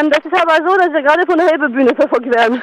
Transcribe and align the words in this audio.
Ähm, 0.00 0.10
das 0.10 0.24
ist 0.24 0.40
aber 0.40 0.56
so, 0.66 0.76
dass 0.76 0.92
wir 0.92 1.02
gerade 1.02 1.26
von 1.26 1.38
der 1.38 1.48
Hebebühne 1.48 1.94
verfolgt 1.94 2.34
werden. 2.34 2.62